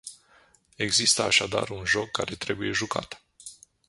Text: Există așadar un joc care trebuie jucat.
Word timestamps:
Există 0.75 1.21
așadar 1.21 1.69
un 1.69 1.85
joc 1.85 2.11
care 2.11 2.35
trebuie 2.35 2.71
jucat. 2.71 3.21